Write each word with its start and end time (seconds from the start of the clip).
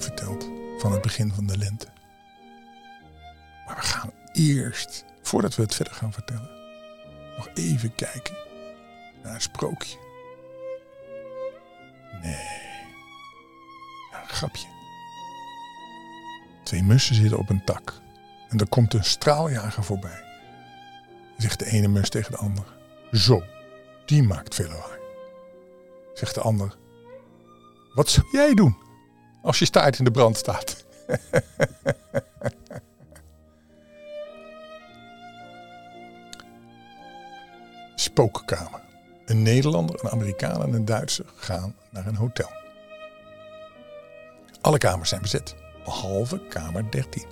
verteld 0.00 0.80
van 0.80 0.92
het 0.92 1.02
begin 1.02 1.32
van 1.32 1.46
de 1.46 1.58
lente. 1.58 1.86
Maar 3.66 3.76
we 3.76 3.82
gaan 3.82 4.10
eerst, 4.32 5.04
voordat 5.22 5.54
we 5.54 5.62
het 5.62 5.74
verder 5.74 5.94
gaan 5.94 6.12
vertellen, 6.12 6.50
nog 7.36 7.48
even 7.54 7.94
kijken 7.94 8.36
naar 9.22 9.34
een 9.34 9.40
sprookje. 9.40 9.96
Nee, 12.22 12.60
een 14.12 14.28
grapje. 14.28 14.66
Twee 16.64 16.82
mussen 16.82 17.14
zitten 17.14 17.38
op 17.38 17.48
een 17.48 17.64
tak 17.64 18.00
en 18.48 18.58
er 18.58 18.68
komt 18.68 18.94
een 18.94 19.04
straaljager 19.04 19.84
voorbij. 19.84 20.24
Zegt 21.36 21.58
de 21.58 21.66
ene 21.66 21.88
mus 21.88 22.08
tegen 22.08 22.32
de 22.32 22.38
ander: 22.38 22.64
Zo, 23.12 23.42
die 24.06 24.22
maakt 24.22 24.54
veel 24.54 24.68
lawaai. 24.68 25.00
Zegt 26.14 26.34
de 26.34 26.40
ander: 26.40 26.76
Wat 27.94 28.08
zou 28.08 28.26
jij 28.32 28.54
doen 28.54 28.82
als 29.42 29.58
je 29.58 29.64
staart 29.64 29.98
in 29.98 30.04
de 30.04 30.10
brand 30.10 30.36
staat? 30.36 30.84
Spookkamer. 37.94 38.80
Een 39.26 39.42
Nederlander, 39.42 40.04
een 40.04 40.10
Amerikaan 40.10 40.62
en 40.62 40.72
een 40.72 40.84
Duitser 40.84 41.24
gaan 41.36 41.74
naar 41.90 42.06
een 42.06 42.16
hotel. 42.16 42.50
Alle 44.60 44.78
kamers 44.78 45.08
zijn 45.08 45.22
bezet, 45.22 45.54
behalve 45.84 46.46
kamer 46.48 46.90
13. 46.90 47.24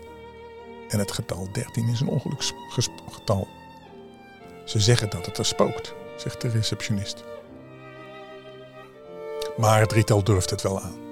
En 0.89 0.99
het 0.99 1.13
getal 1.13 1.49
13 1.53 1.89
is 1.89 2.01
een 2.01 2.09
ongeluksgetal. 2.09 3.49
Ze 4.65 4.81
zeggen 4.81 5.11
dat 5.11 5.27
het 5.27 5.39
er 5.39 5.45
spookt, 5.45 5.95
zegt 6.17 6.41
de 6.41 6.49
receptionist. 6.49 7.25
Maar 9.57 9.81
het 9.81 9.89
drietal 9.89 10.25
durft 10.25 10.51
het 10.51 10.63
wel 10.63 10.81
aan. 10.81 11.10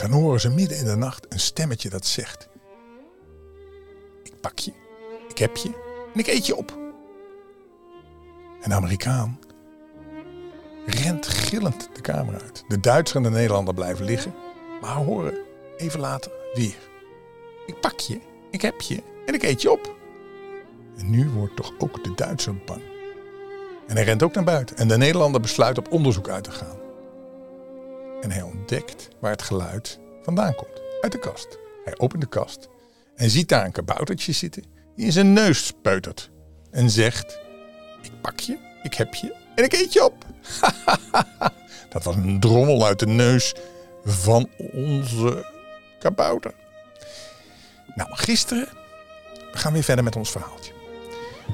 Dan 0.00 0.10
horen 0.10 0.40
ze 0.40 0.50
midden 0.50 0.78
in 0.78 0.84
de 0.84 0.96
nacht 0.96 1.26
een 1.28 1.40
stemmetje 1.40 1.88
dat 1.88 2.06
zegt: 2.06 2.48
Ik 4.22 4.40
pak 4.40 4.58
je, 4.58 4.72
ik 5.28 5.38
heb 5.38 5.56
je 5.56 5.68
en 6.14 6.20
ik 6.20 6.26
eet 6.26 6.46
je 6.46 6.56
op. 6.56 6.78
En 8.60 8.70
de 8.70 8.74
Amerikaan 8.74 9.38
rent 10.86 11.26
gillend 11.26 11.88
de 11.94 12.00
kamer 12.00 12.42
uit. 12.42 12.64
De 12.68 12.80
Duitser 12.80 13.16
en 13.16 13.22
de 13.22 13.30
Nederlander 13.30 13.74
blijven 13.74 14.04
liggen, 14.04 14.34
maar 14.80 14.94
horen 14.94 15.38
even 15.76 16.00
later 16.00 16.32
weer: 16.54 16.88
Ik 17.66 17.80
pak 17.80 18.00
je, 18.00 18.20
ik 18.50 18.62
heb 18.62 18.80
je 18.80 19.02
en 19.26 19.34
ik 19.34 19.42
eet 19.42 19.62
je 19.62 19.70
op. 19.70 19.96
En 20.96 21.10
nu 21.10 21.30
wordt 21.30 21.56
toch 21.56 21.72
ook 21.78 22.04
de 22.04 22.14
Duitser 22.14 22.56
bang. 22.66 22.82
En 23.86 23.96
hij 23.96 24.04
rent 24.04 24.22
ook 24.22 24.34
naar 24.34 24.44
buiten. 24.44 24.76
En 24.76 24.88
de 24.88 24.96
Nederlander 24.96 25.40
besluit 25.40 25.78
op 25.78 25.92
onderzoek 25.92 26.28
uit 26.28 26.44
te 26.44 26.50
gaan. 26.50 26.77
En 28.20 28.30
hij 28.30 28.42
ontdekt 28.42 29.08
waar 29.20 29.30
het 29.30 29.42
geluid 29.42 29.98
vandaan 30.22 30.54
komt. 30.54 30.82
Uit 31.00 31.12
de 31.12 31.18
kast. 31.18 31.58
Hij 31.84 31.98
opent 31.98 32.20
de 32.20 32.28
kast 32.28 32.68
en 33.14 33.30
ziet 33.30 33.48
daar 33.48 33.64
een 33.64 33.72
kaboutertje 33.72 34.32
zitten 34.32 34.64
die 34.96 35.06
in 35.06 35.12
zijn 35.12 35.32
neus 35.32 35.66
speutert. 35.66 36.30
En 36.70 36.90
zegt, 36.90 37.38
ik 38.02 38.20
pak 38.20 38.40
je, 38.40 38.58
ik 38.82 38.94
heb 38.94 39.14
je 39.14 39.34
en 39.54 39.64
ik 39.64 39.72
eet 39.72 39.92
je 39.92 40.04
op. 40.04 40.24
Dat 41.92 42.04
was 42.04 42.16
een 42.16 42.40
drommel 42.40 42.86
uit 42.86 42.98
de 42.98 43.06
neus 43.06 43.54
van 44.04 44.50
onze 44.72 45.52
kabouter. 45.98 46.54
Nou, 47.94 48.14
gisteren, 48.14 48.68
we 49.52 49.58
gaan 49.58 49.72
weer 49.72 49.82
verder 49.82 50.04
met 50.04 50.16
ons 50.16 50.30
verhaaltje. 50.30 50.72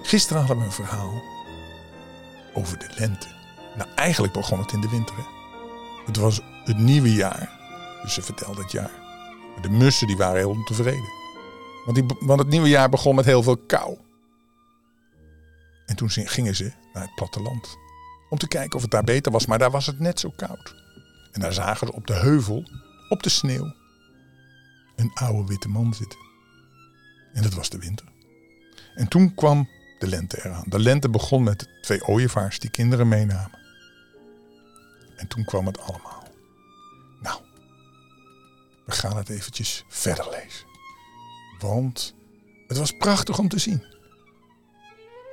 Gisteren 0.02 0.38
hadden 0.38 0.58
we 0.58 0.64
een 0.64 0.72
verhaal 0.72 1.22
over 2.54 2.78
de 2.78 2.88
lente. 2.98 3.26
Nou, 3.76 3.90
eigenlijk 3.94 4.32
begon 4.32 4.58
het 4.58 4.72
in 4.72 4.80
de 4.80 4.88
winter. 4.88 5.33
Het 6.06 6.16
was 6.16 6.40
het 6.64 6.78
nieuwe 6.78 7.14
jaar. 7.14 7.50
Dus 8.02 8.14
ze 8.14 8.22
vertelde 8.22 8.62
het 8.62 8.72
jaar. 8.72 8.90
Maar 9.52 9.62
de 9.62 9.70
mussen 9.70 10.06
die 10.06 10.16
waren 10.16 10.36
heel 10.36 10.50
ontevreden. 10.50 11.12
Want, 11.84 11.96
die, 11.96 12.16
want 12.20 12.40
het 12.40 12.48
nieuwe 12.48 12.68
jaar 12.68 12.88
begon 12.88 13.14
met 13.14 13.24
heel 13.24 13.42
veel 13.42 13.56
kou. 13.56 13.98
En 15.86 15.96
toen 15.96 16.10
gingen 16.10 16.56
ze 16.56 16.72
naar 16.92 17.02
het 17.02 17.14
platteland. 17.14 17.76
Om 18.30 18.38
te 18.38 18.48
kijken 18.48 18.76
of 18.76 18.82
het 18.82 18.90
daar 18.90 19.04
beter 19.04 19.32
was. 19.32 19.46
Maar 19.46 19.58
daar 19.58 19.70
was 19.70 19.86
het 19.86 19.98
net 19.98 20.20
zo 20.20 20.30
koud. 20.36 20.74
En 21.32 21.40
daar 21.40 21.52
zagen 21.52 21.86
ze 21.86 21.92
op 21.92 22.06
de 22.06 22.14
heuvel, 22.14 22.70
op 23.08 23.22
de 23.22 23.28
sneeuw, 23.28 23.74
een 24.96 25.10
oude 25.14 25.48
witte 25.48 25.68
man 25.68 25.94
zitten. 25.94 26.18
En 27.32 27.42
dat 27.42 27.54
was 27.54 27.70
de 27.70 27.78
winter. 27.78 28.06
En 28.94 29.08
toen 29.08 29.34
kwam 29.34 29.68
de 29.98 30.06
lente 30.06 30.38
eraan. 30.44 30.64
De 30.66 30.78
lente 30.78 31.08
begon 31.08 31.42
met 31.42 31.68
twee 31.82 32.06
ooievaars 32.06 32.58
die 32.58 32.70
kinderen 32.70 33.08
meenamen. 33.08 33.63
En 35.16 35.28
toen 35.28 35.44
kwam 35.44 35.66
het 35.66 35.80
allemaal. 35.80 36.22
Nou, 37.20 37.40
we 38.86 38.92
gaan 38.92 39.16
het 39.16 39.28
eventjes 39.28 39.84
verder 39.88 40.30
lezen. 40.30 40.66
Want 41.58 42.14
het 42.66 42.78
was 42.78 42.96
prachtig 42.96 43.38
om 43.38 43.48
te 43.48 43.58
zien. 43.58 43.84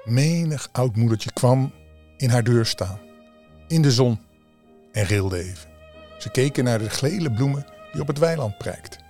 Menig 0.03 0.69
oud 0.71 0.95
moedertje 0.95 1.33
kwam 1.33 1.73
in 2.17 2.29
haar 2.29 2.43
deur 2.43 2.65
staan, 2.65 2.99
in 3.67 3.81
de 3.81 3.91
zon, 3.91 4.19
en 4.91 5.05
rilde 5.05 5.37
even. 5.37 5.69
Ze 6.17 6.29
keken 6.29 6.63
naar 6.63 6.79
de 6.79 6.89
gele 6.89 7.31
bloemen 7.31 7.65
die 7.91 8.01
op 8.01 8.07
het 8.07 8.17
weiland 8.17 8.57
prijkten. 8.57 9.01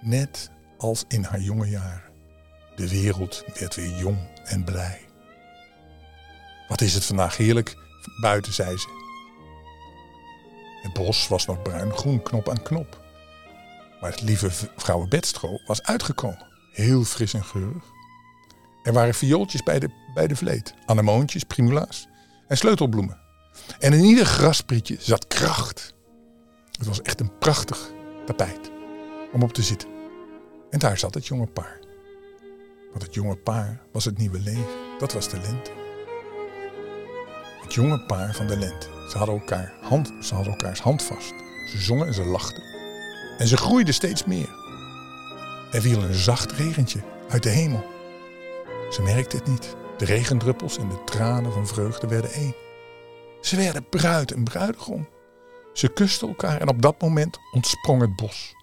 Net 0.00 0.50
als 0.78 1.04
in 1.08 1.22
haar 1.22 1.40
jonge 1.40 1.68
jaren. 1.68 2.12
De 2.76 2.88
wereld 2.88 3.44
werd 3.58 3.74
weer 3.74 3.98
jong 3.98 4.18
en 4.44 4.64
blij. 4.64 5.00
Wat 6.68 6.80
is 6.80 6.94
het 6.94 7.04
vandaag 7.04 7.36
heerlijk 7.36 7.76
buiten, 8.20 8.52
zei 8.52 8.76
ze. 8.76 9.05
Het 10.86 10.94
bos 10.94 11.28
was 11.28 11.46
nog 11.46 11.62
bruin-groen, 11.62 12.22
knop 12.22 12.48
aan 12.48 12.62
knop. 12.62 13.00
Maar 14.00 14.10
het 14.10 14.22
lieve 14.22 14.50
vrouwenbedstro 14.76 15.58
was 15.66 15.82
uitgekomen. 15.82 16.46
Heel 16.72 17.04
fris 17.04 17.34
en 17.34 17.44
geurig. 17.44 17.84
Er 18.82 18.92
waren 18.92 19.14
viooltjes 19.14 19.62
bij 19.62 19.78
de, 19.78 19.90
bij 20.14 20.26
de 20.26 20.36
vleet, 20.36 20.74
anemoontjes, 20.84 21.44
primula's 21.44 22.08
en 22.48 22.56
sleutelbloemen. 22.56 23.18
En 23.78 23.92
in 23.92 24.04
ieder 24.04 24.26
grasprietje 24.26 24.96
zat 25.00 25.26
kracht. 25.26 25.94
Het 26.70 26.86
was 26.86 27.02
echt 27.02 27.20
een 27.20 27.38
prachtig 27.38 27.90
tapijt 28.26 28.70
om 29.32 29.42
op 29.42 29.52
te 29.52 29.62
zitten. 29.62 29.88
En 30.70 30.78
daar 30.78 30.98
zat 30.98 31.14
het 31.14 31.26
jonge 31.26 31.46
paar. 31.46 31.78
Want 32.90 33.02
het 33.02 33.14
jonge 33.14 33.36
paar 33.36 33.80
was 33.92 34.04
het 34.04 34.18
nieuwe 34.18 34.38
leven. 34.40 34.98
Dat 34.98 35.12
was 35.12 35.28
de 35.28 35.40
lente. 35.40 35.85
Het 37.66 37.74
jonge 37.74 38.00
paar 38.00 38.34
van 38.34 38.46
de 38.46 38.56
lente. 38.56 38.88
Ze 39.10 39.18
hadden, 39.18 39.38
elkaar 39.38 39.72
hand, 39.82 40.12
ze 40.20 40.34
hadden 40.34 40.52
elkaars 40.52 40.80
hand 40.80 41.02
vast. 41.02 41.34
Ze 41.70 41.78
zongen 41.78 42.06
en 42.06 42.14
ze 42.14 42.24
lachten. 42.24 42.62
En 43.38 43.46
ze 43.46 43.56
groeiden 43.56 43.94
steeds 43.94 44.24
meer. 44.24 44.48
Er 45.72 45.80
viel 45.80 46.02
een 46.02 46.14
zacht 46.14 46.52
regentje 46.52 47.00
uit 47.28 47.42
de 47.42 47.48
hemel. 47.48 47.86
Ze 48.90 49.02
merkte 49.02 49.36
het 49.36 49.46
niet. 49.46 49.76
De 49.98 50.04
regendruppels 50.04 50.78
en 50.78 50.88
de 50.88 51.04
tranen 51.04 51.52
van 51.52 51.66
vreugde 51.66 52.06
werden 52.06 52.32
één. 52.32 52.54
Ze 53.40 53.56
werden 53.56 53.88
bruid 53.88 54.32
en 54.32 54.44
bruidegom. 54.44 55.08
Ze 55.72 55.88
kusten 55.88 56.28
elkaar 56.28 56.60
en 56.60 56.68
op 56.68 56.82
dat 56.82 57.00
moment 57.00 57.38
ontsprong 57.52 58.00
het 58.00 58.16
bos. 58.16 58.54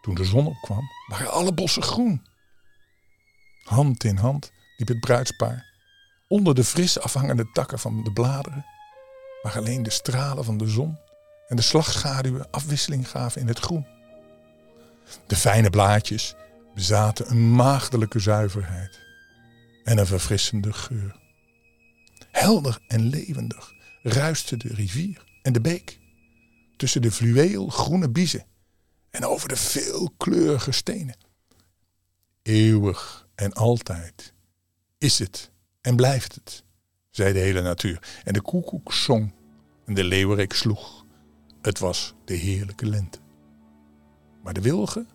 Toen 0.00 0.14
de 0.14 0.24
zon 0.24 0.46
opkwam, 0.46 0.90
waren 1.06 1.30
alle 1.30 1.54
bossen 1.54 1.82
groen. 1.82 2.26
Hand 3.64 4.04
in 4.04 4.16
hand 4.16 4.52
liep 4.76 4.88
het 4.88 5.00
bruidspaar. 5.00 5.67
Onder 6.28 6.54
de 6.54 6.64
fris 6.64 7.00
afhangende 7.00 7.50
takken 7.52 7.78
van 7.78 8.04
de 8.04 8.12
bladeren, 8.12 8.66
waar 9.42 9.56
alleen 9.56 9.82
de 9.82 9.90
stralen 9.90 10.44
van 10.44 10.58
de 10.58 10.68
zon 10.68 10.98
en 11.48 11.56
de 11.56 11.62
slagschaduwen 11.62 12.50
afwisseling 12.50 13.08
gaven 13.08 13.40
in 13.40 13.48
het 13.48 13.58
groen. 13.58 13.86
De 15.26 15.36
fijne 15.36 15.70
blaadjes 15.70 16.34
bezaten 16.74 17.30
een 17.30 17.54
maagdelijke 17.54 18.18
zuiverheid 18.18 19.00
en 19.84 19.98
een 19.98 20.06
verfrissende 20.06 20.72
geur. 20.72 21.16
Helder 22.30 22.78
en 22.86 23.00
levendig 23.00 23.72
ruiste 24.02 24.56
de 24.56 24.68
rivier 24.68 25.24
en 25.42 25.52
de 25.52 25.60
beek 25.60 25.98
tussen 26.76 27.02
de 27.02 27.12
fluweel 27.12 27.68
groene 27.68 28.10
biezen 28.10 28.46
en 29.10 29.24
over 29.26 29.48
de 29.48 29.56
veelkleurige 29.56 30.72
stenen. 30.72 31.16
Eeuwig 32.42 33.28
en 33.34 33.52
altijd 33.52 34.34
is 34.98 35.18
het 35.18 35.50
en 35.80 35.96
blijft 35.96 36.34
het, 36.34 36.64
zei 37.10 37.32
de 37.32 37.38
hele 37.38 37.62
natuur. 37.62 38.20
En 38.24 38.32
de 38.32 38.40
koekoek 38.40 38.92
zong 38.92 39.32
en 39.84 39.94
de 39.94 40.04
leeuwerik 40.04 40.52
sloeg. 40.52 41.04
Het 41.62 41.78
was 41.78 42.14
de 42.24 42.34
heerlijke 42.34 42.86
lente. 42.86 43.18
Maar 44.42 44.52
de 44.52 44.60
wilgen 44.60 45.08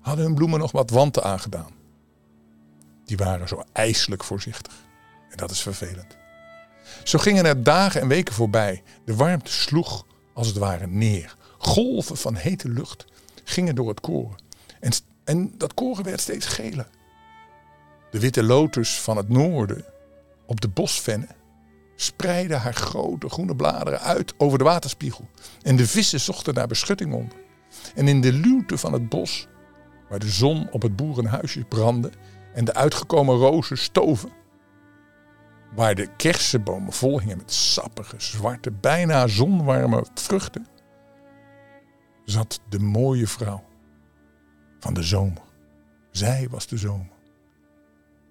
hadden 0.00 0.24
hun 0.24 0.34
bloemen 0.34 0.58
nog 0.58 0.72
wat 0.72 0.90
wanten 0.90 1.24
aangedaan. 1.24 1.74
Die 3.04 3.16
waren 3.16 3.48
zo 3.48 3.62
ijselijk 3.72 4.24
voorzichtig. 4.24 4.72
En 5.30 5.36
dat 5.36 5.50
is 5.50 5.60
vervelend. 5.60 6.16
Zo 7.04 7.18
gingen 7.18 7.44
er 7.44 7.62
dagen 7.62 8.00
en 8.00 8.08
weken 8.08 8.34
voorbij. 8.34 8.82
De 9.04 9.16
warmte 9.16 9.52
sloeg 9.52 10.06
als 10.34 10.46
het 10.46 10.56
ware 10.56 10.86
neer. 10.86 11.36
Golven 11.58 12.16
van 12.16 12.34
hete 12.34 12.68
lucht 12.68 13.04
gingen 13.44 13.74
door 13.74 13.88
het 13.88 14.00
koren. 14.00 14.38
En, 14.80 14.92
en 15.24 15.58
dat 15.58 15.74
koren 15.74 16.04
werd 16.04 16.20
steeds 16.20 16.46
geler. 16.46 16.88
De 18.16 18.22
witte 18.22 18.42
lotus 18.42 19.00
van 19.00 19.16
het 19.16 19.28
noorden 19.28 19.84
op 20.46 20.60
de 20.60 20.68
bosvennen 20.68 21.28
spreidde 21.96 22.54
haar 22.54 22.74
grote 22.74 23.28
groene 23.28 23.56
bladeren 23.56 24.00
uit 24.00 24.34
over 24.38 24.58
de 24.58 24.64
waterspiegel. 24.64 25.28
En 25.62 25.76
de 25.76 25.86
vissen 25.86 26.20
zochten 26.20 26.54
daar 26.54 26.66
beschutting 26.66 27.14
onder. 27.14 27.38
En 27.94 28.08
in 28.08 28.20
de 28.20 28.32
luwte 28.32 28.78
van 28.78 28.92
het 28.92 29.08
bos, 29.08 29.48
waar 30.08 30.18
de 30.18 30.28
zon 30.28 30.70
op 30.70 30.82
het 30.82 30.96
boerenhuisje 30.96 31.64
brandde 31.64 32.10
en 32.54 32.64
de 32.64 32.74
uitgekomen 32.74 33.36
rozen 33.36 33.78
stoven, 33.78 34.30
waar 35.74 35.94
de 35.94 36.08
kersenbomen 36.16 36.92
vol 36.92 37.20
hingen 37.20 37.36
met 37.36 37.52
sappige, 37.52 38.14
zwarte, 38.18 38.70
bijna 38.70 39.26
zonwarme 39.26 40.06
vruchten, 40.14 40.66
zat 42.24 42.60
de 42.68 42.78
mooie 42.78 43.26
vrouw 43.26 43.64
van 44.80 44.94
de 44.94 45.02
zomer. 45.02 45.42
Zij 46.10 46.48
was 46.50 46.66
de 46.66 46.76
zomer. 46.76 47.14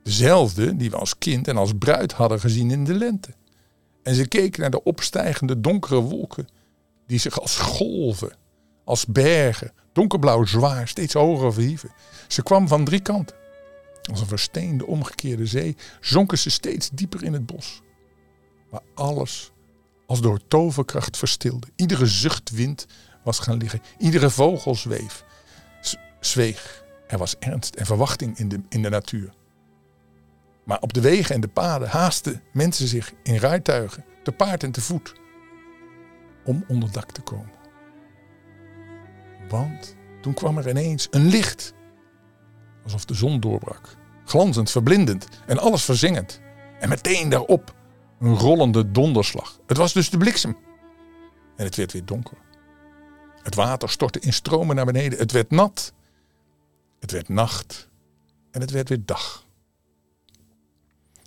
Dezelfde 0.06 0.76
die 0.76 0.90
we 0.90 0.96
als 0.96 1.18
kind 1.18 1.48
en 1.48 1.58
als 1.58 1.72
bruid 1.80 2.12
hadden 2.12 2.40
gezien 2.40 2.72
in 2.72 2.84
de 2.84 2.94
lente. 2.94 3.34
En 4.04 4.16
ze 4.16 4.28
keek 4.28 4.58
naar 4.58 4.70
de 4.70 4.84
opstijgende 4.84 5.62
donkere 5.62 6.00
wolken 6.00 6.48
die 7.08 7.20
zich 7.20 7.42
als 7.42 7.58
golven, 7.58 8.36
als 8.84 9.06
bergen, 9.06 9.74
donkerblauw 9.94 10.46
zwaar, 10.46 10.88
steeds 10.88 11.14
hoger 11.14 11.54
verhieven. 11.54 11.92
Ze 12.28 12.44
kwam 12.44 12.68
van 12.68 12.86
drie 12.86 13.00
kanten. 13.00 13.36
Als 14.12 14.22
een 14.22 14.28
versteende 14.28 14.86
omgekeerde 14.86 15.46
zee 15.46 15.76
zonken 16.02 16.38
ze 16.38 16.50
steeds 16.50 16.90
dieper 16.90 17.24
in 17.24 17.34
het 17.34 17.46
bos. 17.46 17.82
Waar 18.70 18.84
alles 18.96 19.52
als 20.06 20.22
door 20.22 20.40
toverkracht 20.48 21.18
verstilde. 21.18 21.68
Iedere 21.76 22.06
zuchtwind 22.06 22.86
was 23.24 23.40
gaan 23.40 23.58
liggen. 23.58 23.82
Iedere 23.98 24.30
vogel 24.30 24.76
zweef, 24.76 25.24
zweeg. 26.20 26.84
Er 27.08 27.18
was 27.18 27.36
ernst 27.40 27.76
en 27.76 27.86
verwachting 27.86 28.38
in 28.38 28.50
de, 28.50 28.60
in 28.70 28.82
de 28.82 28.90
natuur. 28.90 29.34
Maar 30.66 30.80
op 30.80 30.94
de 30.94 31.02
wegen 31.02 31.36
en 31.36 31.42
de 31.42 31.48
paden 31.48 31.88
haasten 31.88 32.42
mensen 32.54 32.88
zich 32.88 33.14
in 33.24 33.36
rijtuigen, 33.36 34.06
te 34.24 34.32
paard 34.32 34.64
en 34.64 34.72
te 34.72 34.82
voet, 34.82 35.14
om 36.46 36.66
onder 36.68 36.92
dak 36.92 37.12
te 37.12 37.22
komen. 37.22 37.54
Want 39.50 39.96
toen 40.22 40.34
kwam 40.34 40.58
er 40.58 40.70
ineens 40.70 41.08
een 41.12 41.28
licht, 41.28 41.74
alsof 42.84 43.06
de 43.06 43.14
zon 43.14 43.40
doorbrak, 43.40 43.96
glanzend, 44.26 44.72
verblindend 44.72 45.28
en 45.48 45.60
alles 45.60 45.84
verzengend. 45.84 46.42
En 46.80 46.90
meteen 46.90 47.30
daarop 47.30 47.76
een 48.20 48.36
rollende 48.36 48.92
donderslag. 48.92 49.60
Het 49.68 49.78
was 49.78 49.94
dus 49.94 50.10
de 50.10 50.18
bliksem. 50.18 50.58
En 51.56 51.66
het 51.66 51.76
werd 51.76 51.92
weer 51.92 52.06
donker. 52.06 52.38
Het 53.44 53.56
water 53.56 53.90
stortte 53.90 54.20
in 54.20 54.34
stromen 54.34 54.76
naar 54.76 54.86
beneden. 54.86 55.20
Het 55.20 55.32
werd 55.32 55.52
nat. 55.52 55.94
Het 57.00 57.12
werd 57.12 57.30
nacht. 57.30 57.90
En 58.52 58.62
het 58.62 58.72
werd 58.72 58.90
weer 58.90 59.06
dag. 59.06 59.45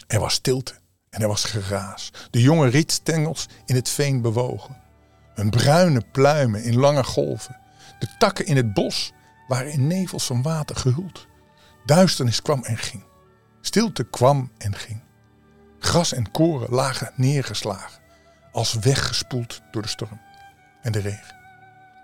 Er 0.08 0.20
was 0.20 0.34
stilte 0.34 0.75
en 1.10 1.22
er 1.22 1.28
was 1.28 1.44
geraas. 1.44 2.12
De 2.31 2.40
jonge 2.40 2.69
rietstengels 2.69 3.49
in 3.66 3.75
het 3.75 3.88
veen 3.88 4.22
bewogen. 4.22 4.76
Hun 5.34 5.50
bruine 5.50 6.02
pluimen 6.12 6.62
in 6.62 6.76
lange 6.76 7.05
golven. 7.05 7.56
De 7.99 8.08
takken 8.19 8.46
in 8.46 8.56
het 8.56 8.75
bos 8.75 9.12
waren 9.49 9.72
in 9.72 9.87
nevels 9.87 10.26
van 10.26 10.43
water 10.43 10.76
gehuld. 10.76 11.26
Duisternis 11.84 12.43
kwam 12.43 12.64
en 12.64 12.76
ging. 12.76 13.05
Stilte 13.60 14.05
kwam 14.05 14.52
en 14.58 14.75
ging. 14.75 15.00
Gras 15.78 16.12
en 16.12 16.31
koren 16.31 16.70
lagen 16.70 17.12
neergeslagen, 17.16 18.02
als 18.52 18.75
weggespoeld 18.75 19.60
door 19.70 19.82
de 19.82 19.88
storm 19.88 20.20
en 20.82 20.93
de 20.93 20.99
regen. 20.99 21.37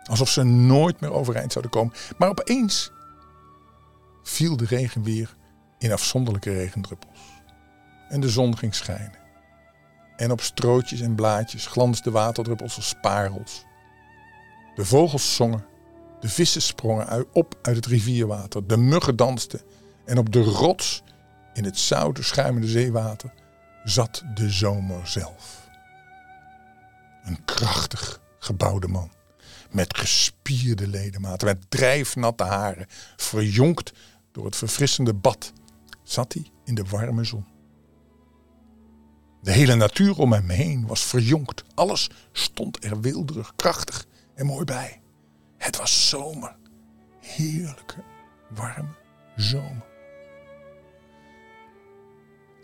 Alsof 0.05 0.29
ze 0.29 0.43
nooit 0.43 1.01
meer 1.01 1.13
overeind 1.13 1.53
zouden 1.53 1.73
komen. 1.73 1.95
Maar 2.19 2.29
opeens 2.29 2.91
viel 4.23 4.57
de 4.57 4.65
regen 4.65 5.03
weer 5.03 5.37
in 5.79 5.93
afzonderlijke 5.93 6.53
regendruppels 6.53 7.34
en 8.15 8.21
de 8.21 8.29
zon 8.29 8.59
ging 8.59 8.75
schijnen. 8.75 9.19
En 10.17 10.31
op 10.31 10.41
strootjes 10.41 11.01
en 11.01 11.15
blaadjes 11.15 11.67
glansden 11.67 12.13
waterdruppels 12.13 12.77
als 12.77 12.95
parels. 13.01 13.65
De 14.75 14.85
vogels 14.85 15.35
zongen, 15.35 15.65
de 16.21 16.29
vissen 16.29 16.63
sprongen 16.63 17.27
op 17.33 17.59
uit 17.63 17.77
het 17.77 17.87
rivierwater, 17.87 18.67
de 18.67 18.77
muggen 18.77 19.17
dansten 19.17 19.61
en 20.05 20.19
op 20.19 20.33
de 20.33 20.43
rots 20.43 21.03
in 21.53 21.65
het 21.65 21.79
zoute 21.79 22.23
schuimende 22.23 22.67
zeewater 22.67 23.33
zat 23.85 24.23
de 24.35 24.51
zomer 24.51 25.07
zelf. 25.07 25.69
Een 27.25 27.45
krachtig 27.45 28.21
gebouwde 28.39 28.89
man, 28.89 29.13
met 29.71 29.97
gespierde 29.97 30.89
ledematen, 30.89 31.47
met 31.47 31.71
drijfnatte 31.71 32.45
haren, 32.45 32.87
verjonkt 33.17 33.93
door 34.33 34.45
het 34.45 34.57
verfrissende 34.57 35.15
bad, 35.15 35.53
zat 36.03 36.33
hij 36.33 36.47
in 36.65 36.75
de 36.75 36.85
warme 36.85 37.25
zon. 37.25 37.54
De 39.45 39.53
hele 39.53 39.75
natuur 39.75 40.19
om 40.19 40.33
hem 40.33 40.49
heen 40.49 40.87
was 40.87 41.05
verjonkt. 41.05 41.65
Alles 41.75 42.11
stond 42.33 42.85
er 42.85 43.01
wilderig, 43.01 43.53
krachtig 43.57 44.07
en 44.35 44.47
mooi 44.47 44.65
bij. 44.65 45.01
Het 45.57 45.77
was 45.77 46.09
zomer. 46.09 46.57
Heerlijke, 47.21 48.03
warme 48.55 48.95
zomer. 49.37 49.87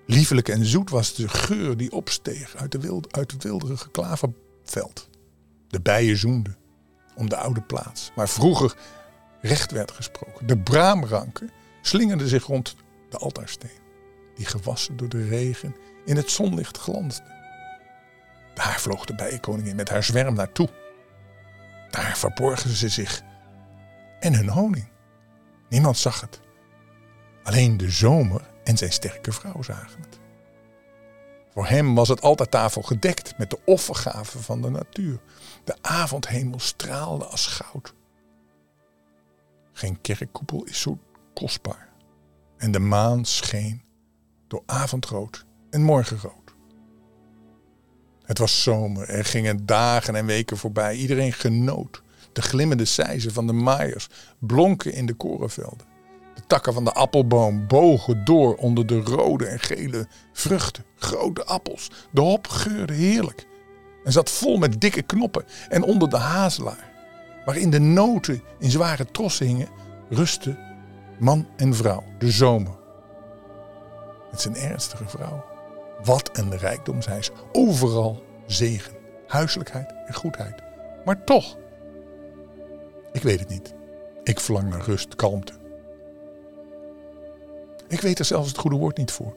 Liefelijk 0.06 0.48
en 0.48 0.64
zoet 0.64 0.90
was 0.90 1.14
de 1.14 1.28
geur 1.28 1.76
die 1.76 1.92
opsteeg 1.92 2.56
uit, 2.56 2.72
de 2.72 2.80
wild, 2.80 3.16
uit 3.16 3.32
het 3.32 3.42
wilderige 3.42 3.90
klaverveld. 3.90 5.08
De 5.68 5.80
bijen 5.80 6.16
zoenden 6.16 6.56
om 7.14 7.28
de 7.28 7.36
oude 7.36 7.62
plaats, 7.62 8.10
waar 8.14 8.28
vroeger 8.28 8.76
recht 9.40 9.70
werd 9.70 9.90
gesproken. 9.90 10.46
De 10.46 10.58
braamranken 10.58 11.50
slingerden 11.82 12.28
zich 12.28 12.46
rond 12.46 12.76
de 13.10 13.18
altaarsteen, 13.18 13.80
die 14.40 14.48
gewassen 14.48 14.96
door 14.96 15.08
de 15.08 15.28
regen 15.28 15.76
in 16.04 16.16
het 16.16 16.30
zonlicht 16.30 16.78
glansde. 16.78 17.24
Daar 18.54 18.80
vloog 18.80 19.04
de 19.04 19.14
bijenkoningin 19.14 19.76
met 19.76 19.88
haar 19.88 20.04
zwerm 20.04 20.34
naartoe. 20.34 20.68
Daar 21.90 22.16
verborgen 22.16 22.76
ze 22.76 22.88
zich 22.88 23.22
en 24.20 24.34
hun 24.34 24.48
honing. 24.48 24.88
Niemand 25.68 25.98
zag 25.98 26.20
het. 26.20 26.40
Alleen 27.42 27.76
de 27.76 27.90
zomer 27.90 28.50
en 28.64 28.76
zijn 28.76 28.92
sterke 28.92 29.32
vrouw 29.32 29.62
zagen 29.62 30.00
het. 30.00 30.18
Voor 31.52 31.66
hem 31.66 31.94
was 31.94 32.08
het 32.08 32.22
altaartafel 32.22 32.82
gedekt 32.82 33.38
met 33.38 33.50
de 33.50 33.58
offergaven 33.64 34.42
van 34.42 34.62
de 34.62 34.70
natuur. 34.70 35.20
De 35.64 35.76
avondhemel 35.80 36.60
straalde 36.60 37.24
als 37.24 37.46
goud. 37.46 37.94
Geen 39.72 40.00
kerkkoepel 40.00 40.64
is 40.64 40.80
zo 40.80 40.98
kostbaar. 41.34 41.88
En 42.56 42.70
de 42.70 42.78
maan 42.78 43.24
scheen 43.24 43.88
door 44.50 44.62
avondrood 44.66 45.44
en 45.70 45.82
morgenrood. 45.82 46.54
Het 48.22 48.38
was 48.38 48.62
zomer, 48.62 49.08
er 49.08 49.24
gingen 49.24 49.66
dagen 49.66 50.14
en 50.14 50.26
weken 50.26 50.56
voorbij. 50.56 50.96
Iedereen 50.96 51.32
genoot. 51.32 52.02
De 52.32 52.42
glimmende 52.42 52.84
seizen 52.84 53.32
van 53.32 53.46
de 53.46 53.52
maaiers 53.52 54.08
blonken 54.38 54.92
in 54.92 55.06
de 55.06 55.14
korenvelden. 55.14 55.86
De 56.34 56.42
takken 56.46 56.72
van 56.72 56.84
de 56.84 56.92
appelboom 56.92 57.66
bogen 57.66 58.24
door 58.24 58.54
onder 58.54 58.86
de 58.86 59.00
rode 59.00 59.46
en 59.46 59.60
gele 59.60 60.06
vruchten. 60.32 60.84
Grote 60.96 61.44
appels. 61.44 61.90
De 62.12 62.20
hop 62.20 62.46
geurde 62.48 62.92
heerlijk. 62.92 63.46
En 64.04 64.12
zat 64.12 64.30
vol 64.30 64.58
met 64.58 64.80
dikke 64.80 65.02
knoppen. 65.02 65.44
En 65.68 65.82
onder 65.82 66.08
de 66.08 66.16
hazelaar, 66.16 66.92
waarin 67.44 67.70
de 67.70 67.80
noten 67.80 68.42
in 68.58 68.70
zware 68.70 69.04
trossen 69.04 69.46
hingen, 69.46 69.68
rustten 70.08 70.58
man 71.18 71.46
en 71.56 71.74
vrouw, 71.74 72.04
de 72.18 72.30
zomer. 72.30 72.79
Met 74.30 74.40
zijn 74.40 74.56
ernstige 74.56 75.08
vrouw. 75.08 75.44
Wat 76.04 76.38
een 76.38 76.56
rijkdom 76.56 77.02
zij 77.02 77.18
is. 77.18 77.30
Overal 77.52 78.22
zegen, 78.46 78.92
huiselijkheid 79.26 79.92
en 80.06 80.14
goedheid. 80.14 80.62
Maar 81.04 81.24
toch, 81.24 81.56
ik 83.12 83.22
weet 83.22 83.40
het 83.40 83.48
niet. 83.48 83.74
Ik 84.22 84.40
verlang 84.40 84.70
naar 84.70 84.84
rust, 84.84 85.16
kalmte. 85.16 85.52
Ik 87.88 88.00
weet 88.00 88.18
er 88.18 88.24
zelfs 88.24 88.48
het 88.48 88.58
goede 88.58 88.76
woord 88.76 88.96
niet 88.96 89.10
voor. 89.10 89.36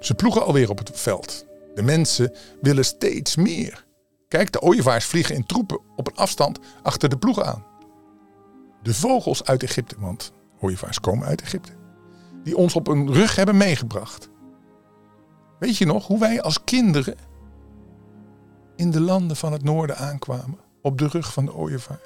Ze 0.00 0.14
ploegen 0.14 0.44
alweer 0.44 0.70
op 0.70 0.78
het 0.78 0.90
veld. 0.94 1.46
De 1.74 1.82
mensen 1.82 2.34
willen 2.60 2.84
steeds 2.84 3.36
meer. 3.36 3.86
Kijk, 4.28 4.52
de 4.52 4.60
ooievaars 4.60 5.04
vliegen 5.04 5.34
in 5.34 5.46
troepen 5.46 5.80
op 5.96 6.06
een 6.06 6.16
afstand 6.16 6.58
achter 6.82 7.08
de 7.08 7.18
ploegen 7.18 7.46
aan. 7.46 7.66
De 8.82 8.94
vogels 8.94 9.44
uit 9.44 9.62
Egypte, 9.62 9.94
want 9.98 10.32
ooievaars 10.60 11.00
komen 11.00 11.26
uit 11.26 11.42
Egypte, 11.42 11.72
die 12.48 12.56
ons 12.56 12.74
op 12.74 12.88
een 12.88 13.12
rug 13.12 13.36
hebben 13.36 13.56
meegebracht. 13.56 14.28
Weet 15.58 15.76
je 15.76 15.86
nog 15.86 16.06
hoe 16.06 16.18
wij 16.18 16.42
als 16.42 16.64
kinderen 16.64 17.16
in 18.76 18.90
de 18.90 19.00
landen 19.00 19.36
van 19.36 19.52
het 19.52 19.62
noorden 19.62 19.96
aankwamen 19.96 20.58
op 20.82 20.98
de 20.98 21.08
rug 21.08 21.32
van 21.32 21.44
de 21.44 21.54
ooievaar? 21.54 22.00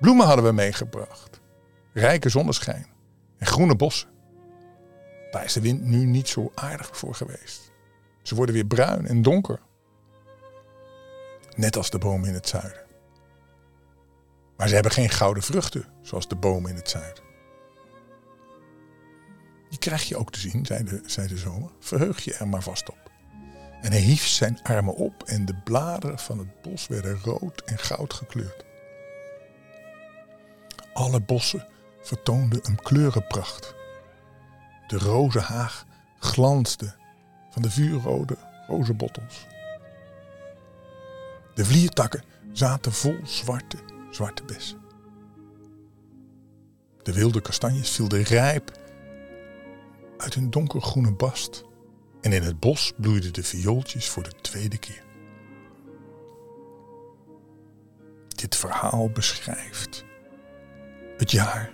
Bloemen 0.00 0.26
hadden 0.26 0.44
we 0.44 0.52
meegebracht, 0.52 1.40
rijke 1.92 2.28
zonneschijn 2.28 2.86
en 3.38 3.46
groene 3.46 3.76
bossen. 3.76 4.08
Daar 5.30 5.44
is 5.44 5.52
de 5.52 5.60
wind 5.60 5.82
nu 5.82 6.04
niet 6.04 6.28
zo 6.28 6.52
aardig 6.54 6.96
voor 6.96 7.14
geweest. 7.14 7.72
Ze 8.22 8.34
worden 8.34 8.54
weer 8.54 8.66
bruin 8.66 9.06
en 9.06 9.22
donker. 9.22 9.60
Net 11.56 11.76
als 11.76 11.90
de 11.90 11.98
bomen 11.98 12.28
in 12.28 12.34
het 12.34 12.48
zuiden. 12.48 12.86
Maar 14.56 14.68
ze 14.68 14.74
hebben 14.74 14.92
geen 14.92 15.10
gouden 15.10 15.42
vruchten 15.42 15.86
zoals 16.02 16.28
de 16.28 16.36
bomen 16.36 16.70
in 16.70 16.76
het 16.76 16.88
zuiden. 16.88 17.27
Die 19.68 19.78
krijg 19.78 20.02
je 20.02 20.16
ook 20.16 20.32
te 20.32 20.40
zien, 20.40 20.66
zei 20.66 20.84
de, 20.84 21.02
zei 21.06 21.36
zomer. 21.36 21.70
Verheug 21.80 22.24
je 22.24 22.34
er 22.34 22.48
maar 22.48 22.62
vast 22.62 22.90
op. 22.90 23.10
En 23.80 23.90
hij 23.90 24.00
hief 24.00 24.26
zijn 24.26 24.62
armen 24.62 24.94
op 24.94 25.22
en 25.22 25.44
de 25.44 25.54
bladeren 25.54 26.18
van 26.18 26.38
het 26.38 26.62
bos 26.62 26.86
werden 26.86 27.18
rood 27.22 27.62
en 27.64 27.78
goud 27.78 28.12
gekleurd. 28.12 28.64
Alle 30.92 31.20
bossen 31.20 31.66
vertoonden 32.02 32.60
een 32.62 32.82
kleurenpracht. 32.82 33.74
De 34.86 34.98
rozenhaag 34.98 35.84
glansde 36.18 36.94
van 37.50 37.62
de 37.62 37.70
vuurrode 37.70 38.36
rozenbottels. 38.66 39.46
De 41.54 41.64
vliertakken 41.64 42.24
zaten 42.52 42.92
vol 42.92 43.18
zwarte, 43.24 43.76
zwarte 44.10 44.44
bessen. 44.44 44.78
De 47.02 47.12
wilde 47.12 47.40
kastanjes 47.40 47.90
vielden 47.90 48.22
rijp 48.22 48.78
uit 50.18 50.34
hun 50.34 50.50
donkergroene 50.50 51.12
bast. 51.12 51.64
En 52.20 52.32
in 52.32 52.42
het 52.42 52.60
bos 52.60 52.92
bloeiden 52.96 53.32
de 53.32 53.42
viooltjes 53.42 54.08
voor 54.08 54.22
de 54.22 54.32
tweede 54.40 54.78
keer. 54.78 55.04
Dit 58.28 58.56
verhaal 58.56 59.10
beschrijft 59.10 60.04
het 61.16 61.30
jaar 61.30 61.72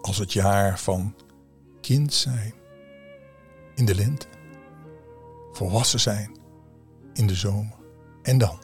als 0.00 0.18
het 0.18 0.32
jaar 0.32 0.78
van 0.78 1.14
kind 1.80 2.14
zijn 2.14 2.54
in 3.74 3.84
de 3.84 3.94
lente, 3.94 4.26
volwassen 5.52 6.00
zijn 6.00 6.38
in 7.12 7.26
de 7.26 7.34
zomer 7.34 7.76
en 8.22 8.38
dan. 8.38 8.58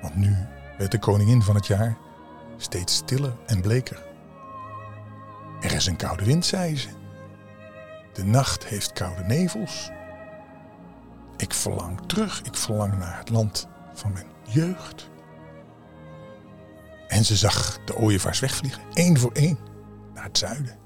Want 0.00 0.16
nu 0.16 0.36
werd 0.78 0.90
de 0.90 0.98
koningin 0.98 1.42
van 1.42 1.54
het 1.54 1.66
jaar 1.66 1.98
steeds 2.56 2.94
stiller 2.94 3.36
en 3.46 3.60
bleker. 3.60 4.07
Er 5.60 5.72
is 5.72 5.86
een 5.86 5.96
koude 5.96 6.24
wind, 6.24 6.46
zei 6.46 6.76
ze. 6.76 6.88
De 8.12 8.24
nacht 8.24 8.66
heeft 8.66 8.92
koude 8.92 9.22
nevels. 9.22 9.90
Ik 11.36 11.54
verlang 11.54 12.00
terug, 12.06 12.42
ik 12.42 12.54
verlang 12.54 12.98
naar 12.98 13.18
het 13.18 13.28
land 13.28 13.68
van 13.92 14.12
mijn 14.12 14.26
jeugd. 14.48 15.10
En 17.08 17.24
ze 17.24 17.36
zag 17.36 17.78
de 17.84 17.96
ooievaars 17.96 18.40
wegvliegen, 18.40 18.82
één 18.92 19.18
voor 19.18 19.32
één, 19.32 19.58
naar 20.14 20.24
het 20.24 20.38
zuiden. 20.38 20.78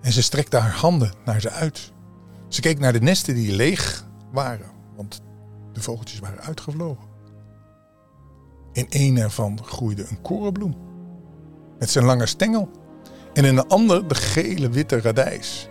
En 0.00 0.12
ze 0.12 0.22
strekte 0.22 0.56
haar 0.56 0.76
handen 0.76 1.12
naar 1.24 1.40
ze 1.40 1.50
uit. 1.50 1.92
Ze 2.48 2.60
keek 2.60 2.78
naar 2.78 2.92
de 2.92 3.00
nesten 3.00 3.34
die 3.34 3.54
leeg 3.54 4.06
waren, 4.32 4.70
want 4.96 5.22
de 5.72 5.82
vogeltjes 5.82 6.18
waren 6.18 6.40
uitgevlogen. 6.40 7.08
In 8.72 8.86
een 8.88 9.18
ervan 9.18 9.64
groeide 9.64 10.06
een 10.08 10.22
korenbloem 10.22 10.76
met 11.78 11.90
zijn 11.90 12.04
lange 12.04 12.26
stengel 12.26 12.70
en 13.38 13.44
in 13.44 13.56
een 13.56 13.68
ander 13.68 14.08
de 14.08 14.14
gele 14.14 14.68
witte 14.68 15.00
radijs. 15.00 15.68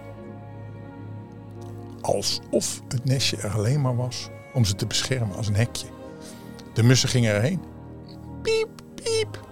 Alsof 2.02 2.82
het 2.88 3.06
nestje 3.06 3.38
er 3.38 3.52
alleen 3.52 3.82
maar 3.82 3.96
was 3.96 4.30
om 4.54 4.66
ze 4.66 4.76
te 4.76 4.88
beschermen 4.88 5.36
als 5.36 5.48
een 5.48 5.56
hekje. 5.56 5.88
De 6.74 6.84
mussen 6.84 7.10
gingen 7.10 7.34
erheen. 7.34 7.62
Piep, 8.42 8.70
piep. 8.96 9.46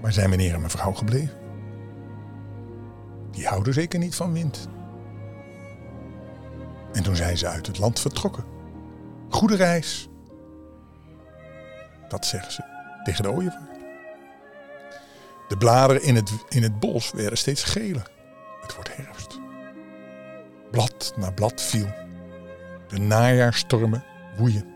Maar 0.00 0.12
zijn 0.12 0.30
meneer 0.30 0.54
en 0.54 0.60
mevrouw 0.60 0.92
gebleven? 0.92 1.36
Die 3.30 3.46
houden 3.46 3.74
zeker 3.74 3.98
niet 3.98 4.14
van 4.14 4.32
wind. 4.32 4.68
En 6.92 7.02
toen 7.02 7.16
zijn 7.16 7.38
ze 7.38 7.46
uit 7.48 7.66
het 7.66 7.78
land 7.78 8.00
vertrokken. 8.00 8.44
Goede 9.28 9.56
reis. 9.56 10.08
Dat 12.08 12.26
zeggen 12.26 12.52
ze 12.52 12.62
tegen 13.04 13.22
de 13.22 13.30
ooievaar. 13.30 13.77
De 15.48 15.56
bladeren 15.56 16.02
in 16.02 16.16
het, 16.16 16.32
in 16.48 16.62
het 16.62 16.80
bos 16.80 17.10
werden 17.10 17.38
steeds 17.38 17.64
geler. 17.64 18.10
Het 18.60 18.74
wordt 18.74 18.96
herfst. 18.96 19.40
Blad 20.70 21.12
na 21.16 21.30
blad 21.30 21.62
viel. 21.62 21.86
De 22.88 22.98
najaarstormen 22.98 24.04
woeien. 24.36 24.74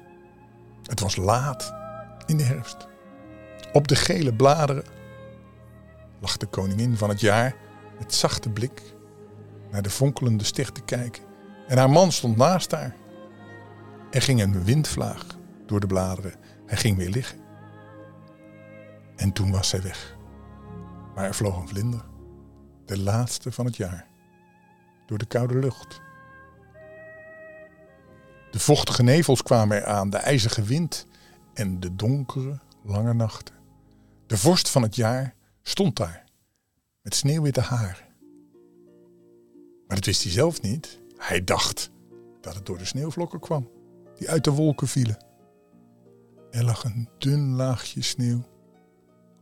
Het 0.83 1.01
was 1.01 1.17
laat 1.17 1.75
in 2.27 2.37
de 2.37 2.45
herfst. 2.45 2.87
Op 3.73 3.89
de 3.89 3.97
gele 3.97 4.35
bladeren 4.35 4.85
lag 6.21 6.37
de 6.37 6.47
koningin 6.47 6.97
van 6.97 7.09
het 7.09 7.21
jaar 7.21 7.55
met 7.99 8.15
zachte 8.15 8.51
blik 8.51 8.83
naar 9.71 9.83
de 9.83 9.91
fonkelende 9.91 10.45
ster 10.45 10.73
te 10.73 10.83
kijken. 10.83 11.23
En 11.67 11.79
haar 11.79 11.91
man 11.91 12.13
stond 12.13 12.37
naast 12.37 12.71
haar. 12.71 12.95
Er 14.11 14.23
ging 14.23 14.43
een 14.43 14.65
windvlaag 14.65 15.27
door 15.67 15.81
de 15.81 15.87
bladeren. 15.87 16.35
Hij 16.67 16.77
ging 16.77 16.97
weer 16.97 17.11
liggen. 17.11 17.39
En 19.17 19.33
toen 19.33 19.51
was 19.51 19.69
zij 19.69 19.83
weg. 19.83 20.17
Maar 21.15 21.25
er 21.25 21.35
vloog 21.35 21.57
een 21.57 21.69
vlinder, 21.69 22.05
de 22.85 22.99
laatste 22.99 23.53
van 23.53 23.65
het 23.65 23.77
jaar, 23.77 24.07
door 25.07 25.19
de 25.19 25.27
koude 25.27 25.55
lucht. 25.55 26.01
De 28.51 28.59
vochtige 28.59 29.03
nevels 29.03 29.43
kwamen 29.43 29.77
eraan, 29.77 30.11
de 30.11 30.17
ijzige 30.17 30.63
wind 30.63 31.07
en 31.55 31.81
de 31.81 31.97
donkere, 31.97 32.61
lange 32.83 33.15
nachten. 33.15 33.55
De 34.27 34.37
vorst 34.37 34.69
van 34.69 34.83
het 34.83 34.97
jaar 34.97 35.35
stond 35.63 35.97
daar, 35.97 36.25
met 37.03 37.15
sneeuwwitte 37.15 37.61
haar. 37.61 38.11
Maar 39.87 39.97
dat 39.97 40.05
wist 40.05 40.23
hij 40.23 40.33
zelf 40.33 40.63
niet. 40.63 41.01
Hij 41.17 41.45
dacht 41.45 41.91
dat 42.41 42.55
het 42.55 42.67
door 42.67 42.79
de 42.79 42.85
sneeuwvlokken 42.85 43.41
kwam, 43.41 43.71
die 44.15 44.31
uit 44.31 44.45
de 44.45 44.51
wolken 44.51 44.89
vielen. 44.89 45.25
Er 46.51 46.65
lag 46.65 46.85
een 46.85 47.09
dun 47.19 47.55
laagje 47.55 48.03
sneeuw 48.03 48.45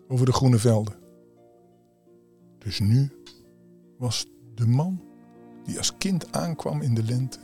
over 0.08 0.26
de 0.26 0.32
groene 0.32 0.58
velden. 0.58 0.99
Dus 2.64 2.80
nu 2.80 3.10
was 3.98 4.26
de 4.54 4.66
man 4.66 5.02
die 5.64 5.78
als 5.78 5.96
kind 5.98 6.32
aankwam 6.32 6.80
in 6.82 6.94
de 6.94 7.02
lente, 7.02 7.38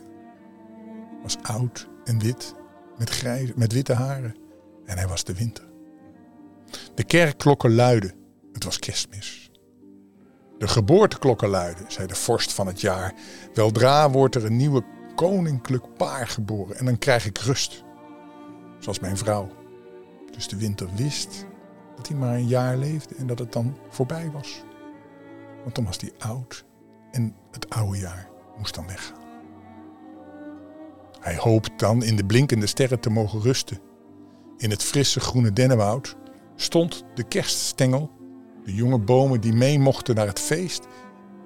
was 1.21 1.37
oud 1.41 1.87
en 2.03 2.19
wit, 2.19 2.55
met, 2.97 3.55
met 3.55 3.73
witte 3.73 3.93
haren. 3.93 4.35
En 4.85 4.97
hij 4.97 5.07
was 5.07 5.23
de 5.23 5.33
winter. 5.33 5.65
De 6.95 7.03
kerkklokken 7.03 7.75
luidden. 7.75 8.13
Het 8.53 8.63
was 8.63 8.79
kerstmis. 8.79 9.51
De 10.57 10.67
geboorteklokken 10.67 11.49
luiden, 11.49 11.91
zei 11.91 12.07
de 12.07 12.15
vorst 12.15 12.53
van 12.53 12.67
het 12.67 12.81
jaar. 12.81 13.13
Weldra 13.53 14.09
wordt 14.09 14.35
er 14.35 14.45
een 14.45 14.55
nieuwe 14.55 14.83
koninklijk 15.15 15.97
paar 15.97 16.27
geboren 16.27 16.77
en 16.77 16.85
dan 16.85 16.97
krijg 16.97 17.25
ik 17.25 17.37
rust. 17.37 17.83
Zoals 18.79 18.99
mijn 18.99 19.17
vrouw. 19.17 19.49
Dus 20.31 20.47
de 20.47 20.57
winter 20.57 20.87
wist 20.95 21.45
dat 21.95 22.07
hij 22.07 22.17
maar 22.17 22.35
een 22.35 22.47
jaar 22.47 22.77
leefde 22.77 23.15
en 23.15 23.27
dat 23.27 23.39
het 23.39 23.53
dan 23.53 23.77
voorbij 23.89 24.31
was. 24.31 24.63
Want 25.67 25.79
dan 25.79 25.87
was 25.87 26.01
hij 26.01 26.29
oud 26.29 26.65
en 27.11 27.35
het 27.51 27.69
oude 27.69 27.97
jaar 27.97 28.29
moest 28.57 28.75
dan 28.75 28.87
weggaan. 28.87 29.19
Hij 31.19 31.35
hoopt 31.35 31.79
dan 31.79 32.03
in 32.03 32.15
de 32.15 32.25
blinkende 32.25 32.67
sterren 32.67 32.99
te 32.99 33.09
mogen 33.09 33.41
rusten. 33.41 33.79
In 34.57 34.69
het 34.69 34.83
frisse 34.83 35.19
groene 35.19 35.53
dennenwoud 35.53 36.17
stond 36.55 37.03
de 37.13 37.23
kerststengel, 37.23 38.11
de 38.63 38.73
jonge 38.73 38.99
bomen 38.99 39.41
die 39.41 39.53
mee 39.53 39.79
mochten 39.79 40.15
naar 40.15 40.27
het 40.27 40.39
feest, 40.39 40.87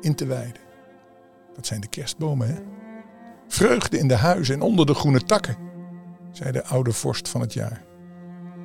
in 0.02 0.16
te 0.16 0.26
weiden. 0.26 0.62
Dat 1.56 1.66
zijn 1.66 1.82
de 1.82 1.88
kerstbomen, 1.88 2.48
hè? 2.48 2.62
Vreugde 3.48 3.98
in 3.98 4.08
de 4.08 4.16
huizen 4.16 4.56
en 4.56 4.62
onder 4.62 4.86
de 4.86 4.94
groene 4.94 5.24
takken, 5.24 5.58
zei 6.32 6.52
de 6.52 6.66
oude 6.66 6.92
vorst 6.92 7.30
van 7.30 7.42
het 7.42 7.54
jaar. 7.54 7.84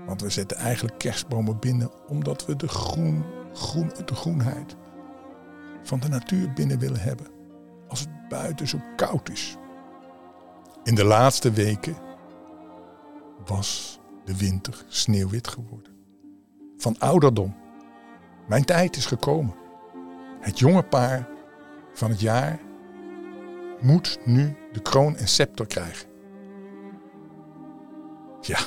Want 0.07 0.21
we 0.21 0.31
zetten 0.31 0.57
eigenlijk 0.57 0.99
kerstbomen 0.99 1.59
binnen 1.59 1.91
omdat 2.09 2.47
we 2.47 2.57
de, 2.57 2.69
groen, 2.69 3.25
groen, 3.53 3.93
de 4.05 4.15
groenheid 4.15 4.77
van 5.87 6.01
de 6.01 6.09
natuur 6.09 6.53
binnen 6.53 6.79
willen 6.79 7.01
hebben. 7.01 7.27
Als 7.89 8.01
het 8.01 8.29
buiten 8.29 8.69
zo 8.69 8.79
koud 8.97 9.31
is. 9.31 9.57
In 10.83 10.95
de 10.95 11.05
laatste 11.05 11.51
weken 11.51 11.97
was 13.47 14.01
de 14.25 14.37
winter 14.37 14.85
sneeuwwit 14.89 15.49
geworden. 15.49 15.93
Van 16.77 16.99
ouderdom. 16.99 17.57
Mijn 18.49 18.65
tijd 18.65 18.97
is 18.97 19.07
gekomen. 19.07 19.55
Het 20.41 20.59
jonge 20.59 20.83
paar 20.83 21.29
van 21.93 22.11
het 22.11 22.21
jaar 22.21 22.61
moet 23.81 24.19
nu 24.25 24.57
de 24.73 24.83
kroon 24.83 25.17
en 25.17 25.29
scepter 25.29 25.67
krijgen. 25.67 26.09
Ja, 28.41 28.59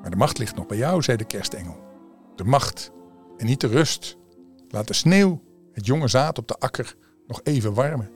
maar 0.00 0.10
de 0.10 0.16
macht 0.16 0.38
ligt 0.38 0.56
nog 0.56 0.66
bij 0.66 0.76
jou, 0.76 1.02
zei 1.02 1.16
de 1.16 1.24
kerstengel. 1.24 1.76
De 2.36 2.44
macht 2.44 2.92
en 3.36 3.46
niet 3.46 3.60
de 3.60 3.66
rust. 3.66 4.16
Laat 4.68 4.86
de 4.86 4.94
sneeuw 4.94 5.42
het 5.78 5.86
jonge 5.86 6.08
zaad 6.08 6.38
op 6.38 6.48
de 6.48 6.58
akker 6.58 6.96
nog 7.26 7.40
even 7.42 7.74
warmen. 7.74 8.10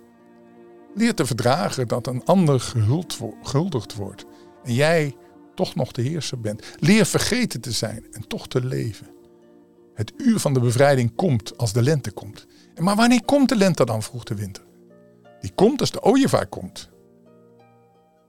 Leer 0.95 1.15
te 1.15 1.27
verdragen 1.27 1.89
dat 1.89 2.07
een 2.07 2.25
ander 2.25 2.61
gehuldigd 3.43 3.95
wordt 3.95 4.25
en 4.65 4.75
jij 4.75 5.17
toch 5.55 5.75
nog 5.75 5.93
de 5.93 6.03
heerser 6.03 6.41
bent. 6.41 6.65
Leer 6.79 7.07
vergeten 7.07 7.61
te 7.61 7.73
zijn 7.73 8.07
en 8.11 8.27
toch 8.27 8.49
te 8.49 8.65
leven. 8.65 9.07
Het 9.95 10.13
uur 10.17 10.39
van 10.39 10.55
de 10.55 10.61
bevrijding 10.61 11.15
komt 11.15 11.59
als 11.59 11.73
de 11.73 11.83
lente 11.83 12.11
komt. 12.11 12.47
Maar 12.81 12.97
wanneer 12.97 13.25
komt 13.25 13.49
de 13.49 13.57
lente 13.57 13.85
dan? 13.85 14.03
vroeg 14.03 14.25
de 14.25 14.35
winter. 14.35 14.65
Die 15.41 15.53
komt 15.55 15.81
als 15.81 15.91
de 15.91 16.03
ooievaar 16.03 16.47
komt. 16.47 16.91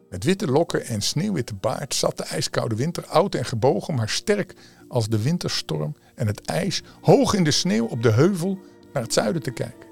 Met 0.10 0.24
witte 0.24 0.48
lokken 0.48 0.86
en 0.86 1.02
sneeuwwitte 1.02 1.54
baard 1.54 1.96
zat 1.96 2.18
de 2.18 2.24
ijskoude 2.24 2.76
winter 2.76 3.06
oud 3.06 3.36
en 3.36 3.46
gebogen, 3.46 3.96
maar 3.96 4.10
sterk 4.10 4.56
als 4.88 5.08
de 5.08 5.22
winterstorm 5.22 5.96
en 6.16 6.28
het 6.28 6.42
ijs 6.42 6.84
hoog 7.02 7.34
in 7.34 7.44
de 7.44 7.52
sneeuw 7.52 7.86
op 7.86 8.04
de 8.04 8.12
heuvel 8.12 8.60
naar 8.94 9.04
het 9.04 9.14
zuiden 9.14 9.42
te 9.42 9.52
kijken. 9.52 9.88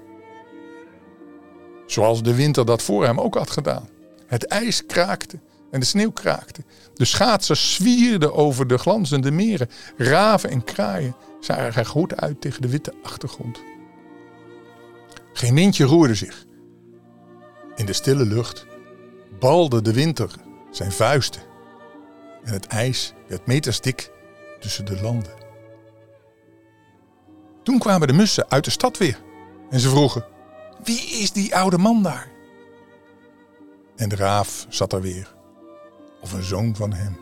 Zoals 1.86 2.22
de 2.22 2.34
winter 2.34 2.66
dat 2.66 2.82
voor 2.82 3.04
hem 3.04 3.20
ook 3.20 3.34
had 3.34 3.50
gedaan. 3.50 3.88
Het 4.26 4.46
ijs 4.46 4.86
kraakte 4.86 5.38
en 5.70 5.80
de 5.80 5.86
sneeuw 5.86 6.10
kraakte. 6.10 6.64
De 6.94 7.04
schaatsers 7.04 7.74
zwierden 7.74 8.34
over 8.34 8.66
de 8.66 8.78
glanzende 8.78 9.30
meren. 9.30 9.68
Raven 9.96 10.50
en 10.50 10.64
kraaien 10.64 11.16
zagen 11.40 11.80
er 11.80 11.86
goed 11.86 12.20
uit 12.20 12.40
tegen 12.40 12.62
de 12.62 12.68
witte 12.68 12.94
achtergrond. 13.02 13.60
Geen 15.32 15.54
windje 15.54 15.84
roerde 15.84 16.14
zich. 16.14 16.44
In 17.74 17.86
de 17.86 17.92
stille 17.92 18.24
lucht 18.24 18.66
balde 19.38 19.82
de 19.82 19.92
winter 19.92 20.34
zijn 20.70 20.92
vuisten. 20.92 21.42
En 22.42 22.52
het 22.52 22.66
ijs 22.66 23.12
werd 23.28 23.46
metersdik 23.46 24.10
tussen 24.60 24.84
de 24.84 25.00
landen. 25.00 25.41
Toen 27.62 27.78
kwamen 27.78 28.08
de 28.08 28.12
mussen 28.12 28.46
uit 28.48 28.64
de 28.64 28.70
stad 28.70 28.98
weer. 28.98 29.20
En 29.70 29.80
ze 29.80 29.88
vroegen, 29.88 30.24
wie 30.84 31.00
is 31.00 31.32
die 31.32 31.56
oude 31.56 31.78
man 31.78 32.02
daar? 32.02 32.30
En 33.96 34.08
de 34.08 34.16
raaf 34.16 34.66
zat 34.68 34.92
er 34.92 35.00
weer. 35.00 35.34
Of 36.20 36.32
een 36.32 36.42
zoon 36.42 36.76
van 36.76 36.92
hem, 36.92 37.16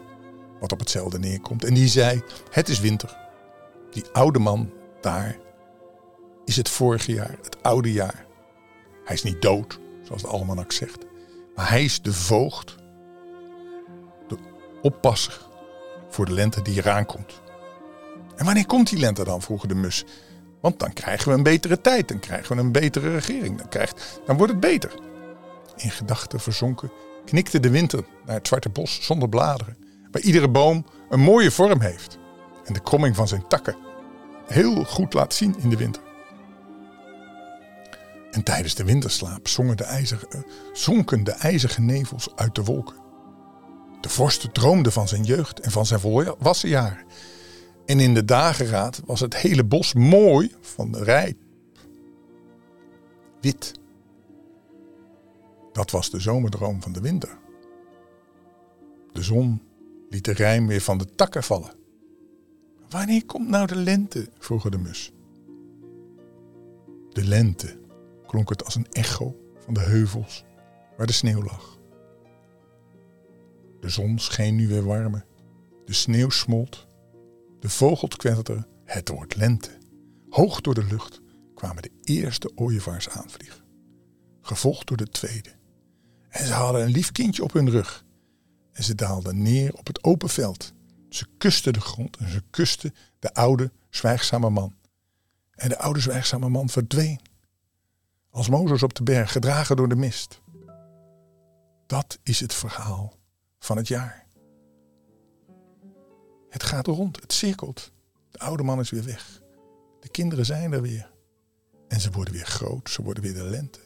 wat 0.61 0.73
op 0.73 0.78
hetzelfde 0.78 1.18
neerkomt. 1.18 1.64
En 1.64 1.75
die 1.75 1.88
zei, 1.88 2.23
het 2.50 2.68
is 2.68 2.80
winter. 2.80 3.16
Die 3.90 4.04
oude 4.12 4.38
man 4.38 4.73
daar 5.00 5.38
is 6.44 6.56
het 6.56 6.68
vorige 6.68 7.12
jaar, 7.12 7.37
het 7.42 7.62
oude 7.62 7.92
jaar. 7.92 8.26
Hij 9.04 9.14
is 9.14 9.23
niet 9.23 9.42
dood, 9.42 9.80
zoals 10.02 10.23
de 10.23 10.28
almanak 10.28 10.73
zegt. 10.73 11.04
Maar 11.54 11.68
hij 11.68 11.85
is 11.85 12.02
de 12.02 12.12
voogd, 12.12 12.76
de 14.28 14.38
oppasser 14.82 15.40
voor 16.09 16.26
de 16.26 16.32
lente 16.32 16.62
die 16.62 16.76
eraan 16.76 17.06
komt. 17.06 17.40
En 18.37 18.44
wanneer 18.44 18.66
komt 18.66 18.88
die 18.88 18.99
lente 18.99 19.25
dan? 19.25 19.42
vroegen 19.42 19.68
de 19.68 19.75
mus. 19.75 20.04
Want 20.61 20.79
dan 20.79 20.93
krijgen 20.93 21.29
we 21.29 21.35
een 21.35 21.43
betere 21.43 21.81
tijd, 21.81 22.09
dan 22.09 22.19
krijgen 22.19 22.57
we 22.57 22.62
een 22.62 22.73
betere 22.73 23.12
regering, 23.12 23.59
dan, 23.59 23.69
krijgt, 23.69 24.21
dan 24.26 24.37
wordt 24.37 24.52
het 24.52 24.61
beter. 24.61 24.95
In 25.76 25.90
gedachten 25.90 26.40
verzonken 26.40 26.93
knikte 27.25 27.61
de 27.61 27.71
winter 27.71 28.05
naar 28.26 28.37
het 28.37 28.47
zwarte 28.47 28.69
bos 28.69 28.99
zonder 29.02 29.29
bladeren, 29.29 29.76
waar 30.11 30.23
iedere 30.23 30.49
boom 30.49 30.87
een 31.09 31.21
mooie 31.21 31.50
vorm 31.50 31.81
heeft 31.81 32.19
en 32.64 32.73
de 32.73 32.81
kromming 32.81 33.17
van 33.17 33.29
zijn 33.29 33.47
takken 33.49 33.76
heel 34.47 34.85
goed 34.85 35.14
laat 35.14 35.35
zien 35.35 35.55
in 35.59 35.71
de 35.71 35.76
winter. 35.76 36.02
En 38.31 38.43
tijdens 38.43 38.75
de 38.75 38.85
winterslaap 38.85 39.49
zongen 39.49 39.76
de 39.76 39.85
ijzer, 39.85 40.26
eh, 40.29 40.40
zonken 40.73 41.25
de 41.25 41.33
ijzige 41.33 41.81
nevels 41.81 42.29
uit 42.37 42.55
de 42.55 42.64
wolken. 42.64 42.97
De 44.00 44.09
vorst 44.09 44.55
droomde 44.55 44.90
van 44.90 45.09
zijn 45.09 45.25
jeugd 45.25 45.61
en 45.61 45.71
van 45.71 45.87
zijn 45.87 46.00
volwassen 46.00 46.69
jaren. 46.69 47.05
En 47.90 48.00
in 48.00 48.14
de 48.14 48.25
dageraad 48.25 49.02
was 49.04 49.20
het 49.20 49.37
hele 49.37 49.64
bos 49.64 49.94
mooi 49.94 50.54
van 50.61 50.92
de 50.92 51.04
rijp. 51.04 51.38
Wit. 53.40 53.80
Dat 55.73 55.90
was 55.90 56.11
de 56.11 56.20
zomerdroom 56.20 56.82
van 56.82 56.92
de 56.92 57.00
winter. 57.00 57.38
De 59.12 59.23
zon 59.23 59.62
liet 60.09 60.25
de 60.25 60.32
rijm 60.32 60.66
weer 60.66 60.80
van 60.80 60.99
de 60.99 61.14
takken 61.14 61.42
vallen. 61.42 61.73
Wanneer 62.88 63.25
komt 63.26 63.48
nou 63.48 63.66
de 63.66 63.76
lente? 63.76 64.29
vroeg 64.38 64.68
de 64.68 64.79
mus. 64.79 65.12
De 67.09 67.24
lente 67.24 67.79
klonk 68.26 68.48
het 68.48 68.64
als 68.64 68.74
een 68.74 68.90
echo 68.90 69.37
van 69.59 69.74
de 69.74 69.81
heuvels 69.81 70.44
waar 70.96 71.07
de 71.07 71.12
sneeuw 71.12 71.42
lag. 71.42 71.79
De 73.81 73.88
zon 73.88 74.18
scheen 74.18 74.55
nu 74.55 74.68
weer 74.68 74.85
warmer. 74.85 75.24
De 75.85 75.92
sneeuw 75.92 76.31
smolt. 76.31 76.88
De 77.61 77.68
vogels 77.68 78.16
kwetterden. 78.16 78.66
Het 78.85 79.09
wordt 79.09 79.37
lente. 79.37 79.79
Hoog 80.29 80.61
door 80.61 80.75
de 80.75 80.85
lucht 80.85 81.20
kwamen 81.55 81.83
de 81.83 81.92
eerste 82.03 82.53
ooievaars 82.55 83.09
aanvliegen. 83.09 83.64
Gevolgd 84.40 84.87
door 84.87 84.96
de 84.96 85.09
tweede. 85.09 85.51
En 86.29 86.46
ze 86.46 86.53
hadden 86.53 86.83
een 86.83 86.90
lief 86.90 87.12
kindje 87.12 87.42
op 87.42 87.53
hun 87.53 87.70
rug. 87.70 88.05
En 88.73 88.85
ze 88.85 88.94
daalden 88.94 89.42
neer 89.42 89.75
op 89.75 89.87
het 89.87 90.05
open 90.05 90.29
veld. 90.29 90.73
Ze 91.09 91.27
kusten 91.38 91.73
de 91.73 91.81
grond 91.81 92.16
en 92.16 92.31
ze 92.31 92.42
kusten 92.51 92.94
de 93.18 93.35
oude, 93.35 93.73
zwijgzame 93.90 94.51
man. 94.51 94.75
En 95.51 95.68
de 95.68 95.79
oude, 95.79 96.01
zwijgzame 96.01 96.49
man 96.49 96.68
verdween. 96.68 97.20
Als 98.31 98.49
Mozes 98.49 98.83
op 98.83 98.94
de 98.94 99.03
berg, 99.03 99.33
gedragen 99.33 99.77
door 99.77 99.88
de 99.88 99.96
mist. 99.96 100.40
Dat 101.87 102.18
is 102.23 102.40
het 102.40 102.55
verhaal 102.55 103.12
van 103.59 103.77
het 103.77 103.88
jaar. 103.88 104.27
Het 106.50 106.62
gaat 106.62 106.86
rond, 106.86 107.20
het 107.20 107.32
cirkelt. 107.32 107.92
De 108.30 108.38
oude 108.38 108.62
man 108.62 108.80
is 108.80 108.90
weer 108.90 109.04
weg. 109.04 109.40
De 110.00 110.08
kinderen 110.08 110.46
zijn 110.46 110.72
er 110.72 110.82
weer. 110.82 111.10
En 111.88 112.00
ze 112.00 112.10
worden 112.10 112.34
weer 112.34 112.46
groot, 112.46 112.90
ze 112.90 113.02
worden 113.02 113.22
weer 113.22 113.34
de 113.34 113.42
lente. 113.42 113.80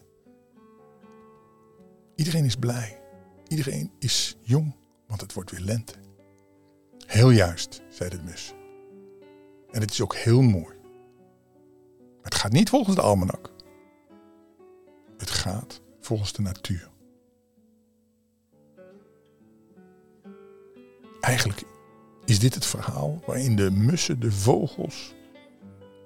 Iedereen 2.14 2.44
is 2.44 2.56
blij. 2.56 3.02
Iedereen 3.48 3.92
is 3.98 4.36
jong, 4.40 4.74
want 5.06 5.20
het 5.20 5.32
wordt 5.32 5.50
weer 5.50 5.60
lente. 5.60 5.94
Heel 7.06 7.30
juist, 7.30 7.82
zei 7.88 8.10
de 8.10 8.22
mus. 8.22 8.54
En 9.70 9.80
het 9.80 9.90
is 9.90 10.00
ook 10.00 10.14
heel 10.14 10.42
mooi. 10.42 10.74
Maar 11.94 12.32
het 12.32 12.34
gaat 12.34 12.52
niet 12.52 12.68
volgens 12.68 12.96
de 12.96 13.02
almanak. 13.02 13.52
Het 15.18 15.30
gaat 15.30 15.80
volgens 16.00 16.32
de 16.32 16.42
natuur. 16.42 16.90
Eigenlijk 21.20 21.62
is 22.24 22.38
dit 22.38 22.54
het 22.54 22.66
verhaal 22.66 23.22
waarin 23.26 23.56
de 23.56 23.70
mussen, 23.70 24.20
de 24.20 24.32
vogels, 24.32 25.14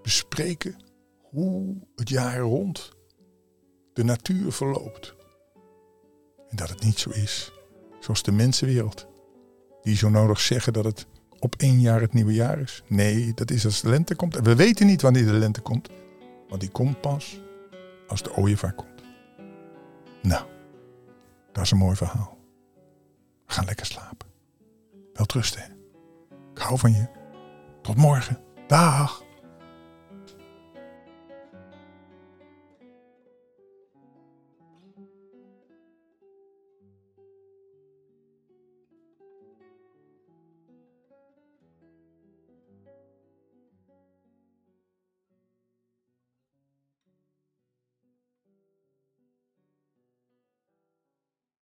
bespreken 0.02 0.76
hoe 1.20 1.76
het 1.96 2.08
jaar 2.08 2.38
rond 2.38 2.92
de 3.92 4.04
natuur 4.04 4.52
verloopt. 4.52 5.14
En 6.48 6.56
dat 6.56 6.68
het 6.68 6.84
niet 6.84 6.98
zo 6.98 7.10
is 7.10 7.52
zoals 8.00 8.22
de 8.22 8.32
mensenwereld, 8.32 9.06
die 9.82 9.96
zo 9.96 10.08
nodig 10.08 10.40
zeggen 10.40 10.72
dat 10.72 10.84
het 10.84 11.06
op 11.38 11.54
één 11.56 11.80
jaar 11.80 12.00
het 12.00 12.12
nieuwe 12.12 12.34
jaar 12.34 12.58
is. 12.58 12.82
Nee, 12.86 13.34
dat 13.34 13.50
is 13.50 13.64
als 13.64 13.80
de 13.80 13.88
lente 13.88 14.14
komt. 14.14 14.36
En 14.36 14.42
we 14.42 14.56
weten 14.56 14.86
niet 14.86 15.02
wanneer 15.02 15.26
de 15.26 15.32
lente 15.32 15.60
komt, 15.60 15.88
want 16.48 16.60
die 16.60 16.70
komt 16.70 17.00
pas 17.00 17.40
als 18.06 18.22
de 18.22 18.36
ooievaar 18.36 18.74
komt. 18.74 19.02
Nou, 20.22 20.46
dat 21.52 21.64
is 21.64 21.70
een 21.70 21.78
mooi 21.78 21.96
verhaal. 21.96 22.38
Gaan 23.46 23.64
lekker 23.64 23.86
slapen. 23.86 24.28
Wel 25.12 25.26
trusten. 25.26 25.77
Ik 26.58 26.64
hou 26.64 26.78
van 26.78 26.92
je. 26.92 27.06
Tot 27.82 27.96
morgen. 27.96 28.38
Dag. 28.66 29.22